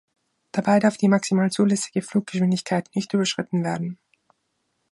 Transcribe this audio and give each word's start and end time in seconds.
Dabei 0.51 0.79
darf 0.79 0.97
die 0.97 1.07
maximal 1.07 1.51
zulässige 1.51 2.01
Fluggeschwindigkeit 2.01 2.89
nicht 2.95 3.13
überschritten 3.13 3.63
werden. 3.63 3.99